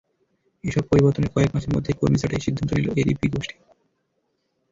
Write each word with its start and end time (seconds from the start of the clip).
এসব 0.63 0.83
পরিবর্তনের 0.91 1.33
কয়েক 1.35 1.49
মাসের 1.53 1.73
মধ্যেই 1.75 1.97
কর্মী 1.99 2.17
ছাঁটাইয়ের 2.19 2.45
সিদ্ধান্ত 2.45 2.71
নিল 2.73 2.87
এবিপি 3.01 3.27
গোষ্ঠী। 3.33 3.55